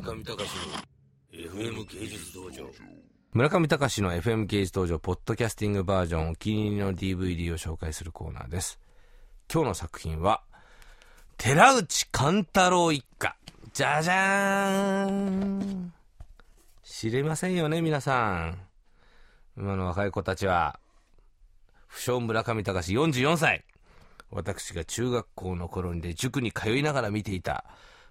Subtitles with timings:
[0.00, 0.52] 村上隆の
[1.32, 2.70] FM 芸術道場
[3.32, 8.78] 村上隆の FM 芸術道場ポッドキャスティングバージョンお気に入りの DVD を紹介するコーナーです。
[9.52, 10.42] 今日の作品は
[11.36, 13.34] 寺内貫太郎一家。
[13.72, 15.92] じゃじゃーん。
[16.84, 18.58] 知りませんよね皆さん。
[19.56, 20.78] 今の若い子たちは。
[21.88, 23.64] 不詳村上隆44歳。
[24.30, 27.64] 私が中学校の頃にで塾に通いながら見ていた。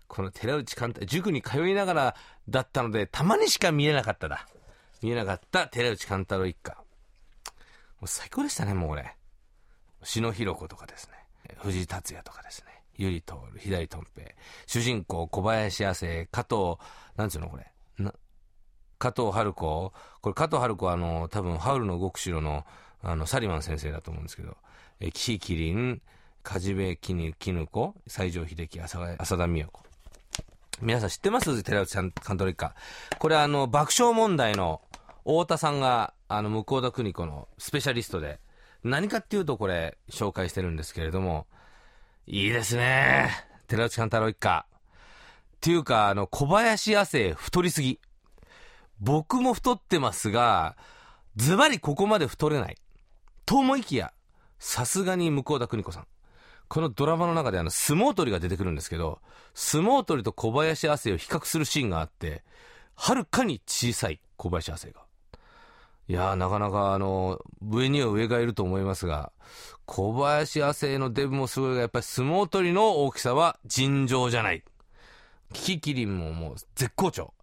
[0.07, 2.15] この寺内貫太塾に通いながら
[2.49, 4.47] だったのでたまにしか見えなかっただ。
[5.01, 6.73] 見えなかった寺内貫太郎一家。
[6.73, 9.15] もう最高でしたねもう俺
[10.03, 11.13] 篠弘子とかですね。
[11.59, 12.67] 藤井達也とかですね。
[12.95, 14.27] ゆり徹左とん平。
[14.65, 16.77] 主人公小林亜生加藤
[17.15, 17.71] なんつうのこれ。
[17.99, 18.13] な
[18.97, 19.93] 加藤春子。
[20.21, 22.65] これ加藤春子はあの多分ハウルの動く城の
[23.03, 24.57] あのサリマン先生だと思うんですけど。
[24.99, 26.01] えキーキリン
[26.41, 28.97] 梶部絹子西城秀樹浅
[29.37, 29.86] 田美代子。
[30.79, 31.63] 皆さん知ってます？
[31.63, 32.75] 寺内さん監督一家。
[33.17, 34.81] これあの爆笑問題の
[35.23, 38.39] 太田さんがあの向田邦子のスペシャリストで
[38.83, 41.47] 何かっていうとこれ紹介してるんですけれども
[42.27, 43.31] いいですね。
[43.67, 44.65] 寺内貫太郎一家。
[44.69, 47.99] っていうかあの小林亜生太りすぎ。
[48.99, 50.77] 僕も太ってますが
[51.35, 52.77] ズバリここまで太れない。
[53.47, 54.13] と思いきや
[54.59, 56.07] さすがに向田邦子さん。
[56.69, 59.19] このドラマの中であの相撲取りが出てくるんですけど
[59.53, 62.43] 相撲取りと小林亜生を比較するシーンがあって
[62.95, 65.01] はるかに小さい小林亜生が。
[66.09, 69.33] いやーなかなかあの上には上がいると思いますが
[69.85, 74.63] 小林亜生のデブもすごいがやっぱり相撲取りの大きさは尋常じゃない。
[75.53, 77.33] キキキリンももう絶好調。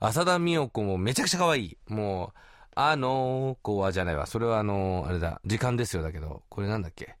[0.00, 1.76] 浅田美代子もめちゃくちゃ可愛い。
[1.88, 2.38] もう
[2.76, 4.26] あの子はじゃないわ。
[4.26, 5.40] それはあのあれだ。
[5.44, 6.42] 時間ですよだけど。
[6.48, 7.16] これなんだっけ？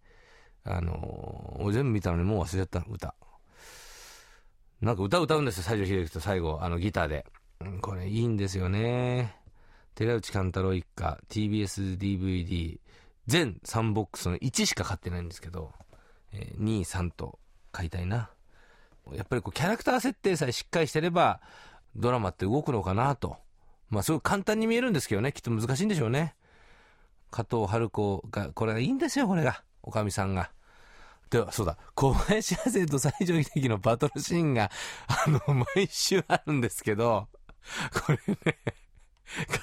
[0.64, 3.14] あの俺全部見たのにもう忘れちゃった歌。
[4.80, 7.26] なんか歌歌うんですよ西城秀樹と最後あのギターで、
[7.80, 9.36] これいいんですよね。
[9.94, 12.80] 寺内貫太郎一家 TBSDVD
[13.26, 15.72] 全3ボックスの1しか買ってないんですけど、
[16.32, 17.38] えー2、3と
[17.72, 18.30] 買いたいな。
[19.12, 21.40] やっぱりこうキャラクター設定さえしっかりしてれば
[21.94, 23.36] ドラマって動くのかなと。
[23.90, 26.34] まあすごい簡単に見えるんですけどねきっと難しいんでしょうね。
[27.30, 29.62] 加藤春子がこれがいいんですよこれが。
[29.84, 30.50] おかみさんが
[31.30, 34.70] ではそうだ小林亜生と西城秀樹のバトルシーンが
[35.06, 35.40] あの
[35.76, 37.28] 毎週あるんですけど
[38.06, 38.56] これね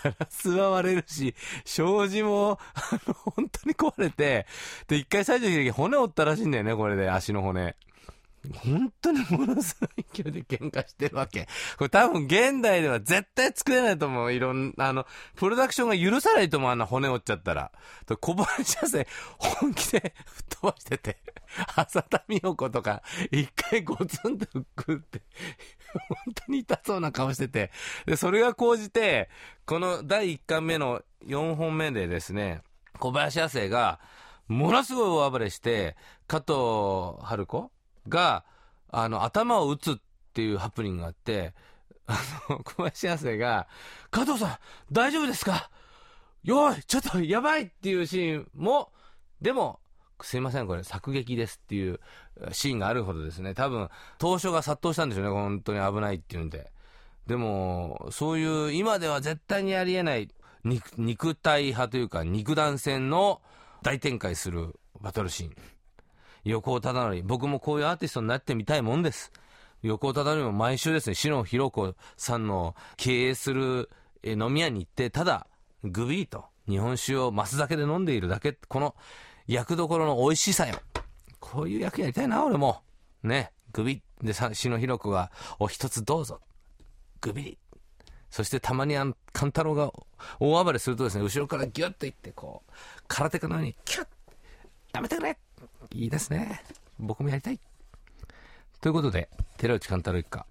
[0.03, 4.45] ガラスは割れるし、障子も、あの、本当に壊れて、
[4.87, 7.75] で、一回西城秀樹骨折ったらしいんだよね、これで、足の骨。
[8.63, 11.47] 本当にものすごい勢いで喧嘩してるわけ。
[11.77, 14.33] これ多分現代では絶対作れないと思う。
[14.33, 17.71] いろんな、あの、プロダクションが許さないと思う、あんな骨折っちゃったら。
[18.07, 19.07] と小林亜生、
[19.37, 21.17] 本気で吹っ飛ばしてて、
[21.75, 25.21] 浅田美代子とか、一回ゴツンとフックって、
[25.93, 27.71] 本当に痛そうな顔してて。
[28.07, 29.29] で、それが講じて、
[29.67, 32.61] この第1巻目の4本目でですね、
[32.97, 33.99] 小林亜生が、
[34.47, 35.95] ものすごい大暴れして、
[36.27, 37.71] 加藤春子
[38.07, 38.43] が、
[38.89, 39.95] あの、頭を打つっ
[40.33, 41.53] ていうハプニングがあって、
[42.07, 42.19] あ
[42.49, 43.67] の、小林亜生が、
[44.09, 44.57] 加藤さん、
[44.91, 45.69] 大丈夫ですか？
[46.43, 48.91] よい、ちょっとやばいっていうシーンも、
[49.41, 49.79] でも、
[50.21, 51.99] すいません、これ、作劇ですっていう
[52.51, 56.71] シーンがあるほどですね、多分、当初が殺到したんでしょうね、本当に危ないっていうんで。
[57.27, 60.29] でも、そういう、今では絶対にありえない
[60.63, 63.41] 肉、肉体派というか、肉弾戦の
[63.83, 65.55] 大展開するバトルシーン。
[66.43, 69.31] 横尾忠則、僕もこういうアーティストになってみたいもんです。
[69.83, 73.89] 横尾忠則も毎週ですね、篠弘子さんの経営する
[74.23, 75.47] 飲み屋に行って、ただ、
[75.83, 78.95] グビーと日本酒をマス酒で飲んでいるだけ、この
[79.47, 80.79] 役どころの美味しさよ。
[81.39, 82.81] こういう役やりたいな、俺も。
[83.23, 86.39] ね、グビッでさ、篠弘子が、お一つどうぞ。
[87.19, 87.57] グビリ。
[88.29, 89.91] そしてたまにあの、勘太郎が
[90.39, 92.71] 大暴れするとですね、後ろからギュッといって、こう、
[93.07, 94.07] 空手家のように、キュッ
[94.93, 95.37] やめてくれ
[95.93, 96.63] いいですね。
[96.99, 97.59] 僕もやりたい。
[98.79, 100.45] ということで、寺内勘太郎一家。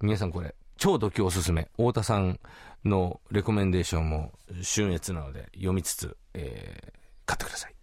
[0.00, 1.68] 皆さんこれ、超度胸おすすめ。
[1.76, 2.40] 太田さん
[2.84, 6.92] のレコメンデーションも春越なので読みつつ、えー、
[7.24, 7.74] 買ってください。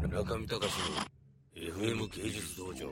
[0.00, 0.66] 村上隆の
[1.54, 2.88] FM 芸術道場